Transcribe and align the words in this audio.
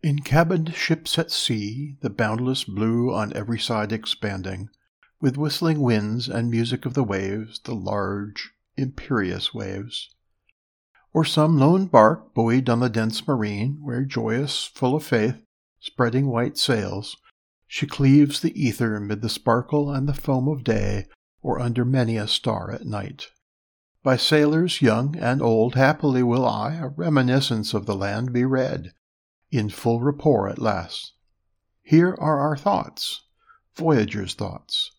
In 0.00 0.20
cabined 0.20 0.74
ships 0.74 1.18
at 1.18 1.32
sea, 1.32 1.96
the 2.02 2.08
boundless 2.08 2.62
blue 2.62 3.12
on 3.12 3.32
every 3.32 3.58
side 3.58 3.90
expanding, 3.90 4.70
with 5.20 5.36
whistling 5.36 5.80
winds 5.80 6.28
and 6.28 6.48
music 6.48 6.86
of 6.86 6.94
the 6.94 7.02
waves, 7.02 7.58
the 7.64 7.74
large, 7.74 8.52
imperious 8.76 9.52
waves. 9.52 10.14
Or 11.12 11.24
some 11.24 11.58
lone 11.58 11.86
bark 11.86 12.32
buoyed 12.32 12.68
on 12.68 12.78
the 12.78 12.88
dense 12.88 13.26
marine, 13.26 13.78
where 13.82 14.04
joyous, 14.04 14.66
full 14.66 14.94
of 14.94 15.02
faith, 15.02 15.42
spreading 15.80 16.28
white 16.28 16.56
sails, 16.56 17.16
she 17.66 17.86
cleaves 17.88 18.38
the 18.38 18.56
ether 18.56 19.00
mid 19.00 19.20
the 19.20 19.28
sparkle 19.28 19.90
and 19.90 20.08
the 20.08 20.14
foam 20.14 20.46
of 20.46 20.62
day, 20.62 21.08
or 21.42 21.58
under 21.58 21.84
many 21.84 22.16
a 22.16 22.28
star 22.28 22.70
at 22.70 22.86
night. 22.86 23.32
By 24.04 24.16
sailors 24.16 24.80
young 24.80 25.16
and 25.16 25.42
old 25.42 25.74
happily 25.74 26.22
will 26.22 26.46
I 26.46 26.74
a 26.74 26.86
reminiscence 26.86 27.74
of 27.74 27.86
the 27.86 27.96
land 27.96 28.32
be 28.32 28.44
read, 28.44 28.92
in 29.50 29.68
full 29.68 30.00
rapport 30.00 30.48
at 30.48 30.58
last. 30.58 31.12
Here 31.82 32.14
are 32.18 32.38
our 32.40 32.56
thoughts, 32.56 33.22
voyagers' 33.74 34.34
thoughts. 34.34 34.90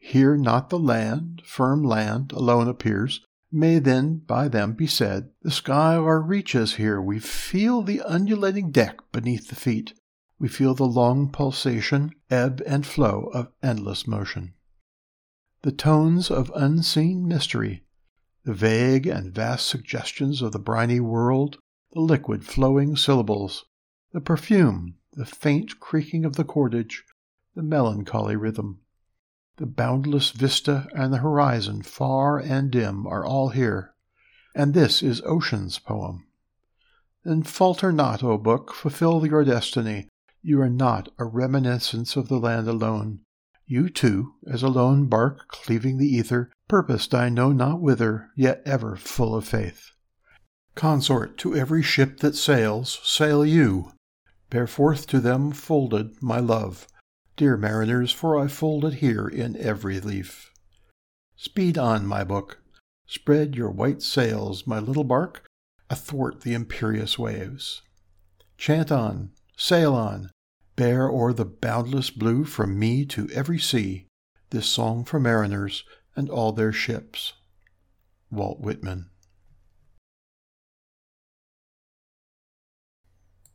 Here 0.00 0.36
not 0.36 0.70
the 0.70 0.78
land, 0.78 1.42
firm 1.44 1.84
land, 1.84 2.32
alone 2.32 2.68
appears, 2.68 3.20
may 3.52 3.78
then 3.78 4.16
by 4.18 4.48
them 4.48 4.72
be 4.72 4.86
said, 4.86 5.30
The 5.42 5.50
sky 5.50 5.94
our 5.94 6.20
reaches 6.20 6.74
here, 6.74 7.00
we 7.00 7.20
feel 7.20 7.82
the 7.82 8.00
undulating 8.00 8.72
deck 8.72 8.98
beneath 9.12 9.48
the 9.48 9.54
feet, 9.54 9.94
we 10.38 10.48
feel 10.48 10.74
the 10.74 10.84
long 10.84 11.30
pulsation, 11.30 12.10
ebb 12.28 12.60
and 12.66 12.84
flow 12.84 13.30
of 13.32 13.52
endless 13.62 14.08
motion. 14.08 14.54
The 15.62 15.70
tones 15.70 16.32
of 16.32 16.50
unseen 16.56 17.28
mystery, 17.28 17.84
the 18.42 18.54
vague 18.54 19.06
and 19.06 19.32
vast 19.32 19.68
suggestions 19.68 20.42
of 20.42 20.50
the 20.50 20.58
briny 20.58 20.98
world, 20.98 21.58
the 21.92 22.00
liquid 22.00 22.44
flowing 22.44 22.96
syllables, 22.96 23.64
the 24.12 24.20
perfume, 24.20 24.94
the 25.14 25.24
faint 25.24 25.80
creaking 25.80 26.24
of 26.24 26.36
the 26.36 26.44
cordage, 26.44 27.04
the 27.54 27.62
melancholy 27.62 28.36
rhythm. 28.36 28.80
The 29.56 29.66
boundless 29.66 30.30
vista 30.30 30.88
and 30.94 31.12
the 31.12 31.18
horizon, 31.18 31.82
far 31.82 32.38
and 32.38 32.70
dim, 32.70 33.06
are 33.06 33.24
all 33.24 33.50
here. 33.50 33.94
And 34.54 34.74
this 34.74 35.02
is 35.02 35.22
Ocean's 35.24 35.78
poem. 35.78 36.26
Then 37.24 37.42
falter 37.42 37.92
not, 37.92 38.22
O 38.22 38.36
book, 38.36 38.74
fulfill 38.74 39.26
your 39.26 39.44
destiny. 39.44 40.08
You 40.42 40.60
are 40.60 40.70
not 40.70 41.08
a 41.18 41.24
reminiscence 41.24 42.16
of 42.16 42.28
the 42.28 42.38
land 42.38 42.68
alone. 42.68 43.20
You 43.66 43.88
too, 43.88 44.34
as 44.46 44.62
a 44.62 44.68
lone 44.68 45.06
bark 45.06 45.48
cleaving 45.48 45.98
the 45.98 46.08
ether, 46.08 46.50
purposed 46.68 47.14
I 47.14 47.28
know 47.28 47.52
not 47.52 47.80
whither, 47.80 48.30
yet 48.36 48.60
ever 48.66 48.96
full 48.96 49.34
of 49.34 49.46
faith. 49.46 49.92
Consort 50.74 51.38
to 51.38 51.54
every 51.54 51.82
ship 51.82 52.20
that 52.20 52.34
sails, 52.34 53.00
sail 53.04 53.44
you, 53.44 53.92
Bear 54.52 54.66
forth 54.66 55.06
to 55.06 55.18
them 55.18 55.50
folded 55.50 56.22
my 56.22 56.38
love, 56.38 56.86
dear 57.38 57.56
mariners, 57.56 58.12
for 58.12 58.38
I 58.38 58.48
fold 58.48 58.84
it 58.84 58.96
here 58.96 59.26
in 59.26 59.56
every 59.56 59.98
leaf. 59.98 60.52
Speed 61.36 61.78
on, 61.78 62.04
my 62.04 62.22
book. 62.22 62.60
Spread 63.06 63.56
your 63.56 63.70
white 63.70 64.02
sails, 64.02 64.66
my 64.66 64.78
little 64.78 65.04
bark, 65.04 65.46
athwart 65.88 66.42
the 66.42 66.52
imperious 66.52 67.18
waves. 67.18 67.80
Chant 68.58 68.92
on, 68.92 69.30
sail 69.56 69.94
on, 69.94 70.30
bear 70.76 71.08
o'er 71.08 71.32
the 71.32 71.46
boundless 71.46 72.10
blue 72.10 72.44
from 72.44 72.78
me 72.78 73.06
to 73.06 73.30
every 73.30 73.58
sea 73.58 74.04
this 74.50 74.66
song 74.66 75.02
for 75.02 75.18
mariners 75.18 75.82
and 76.14 76.28
all 76.28 76.52
their 76.52 76.72
ships. 76.72 77.32
Walt 78.30 78.60
Whitman. 78.60 79.08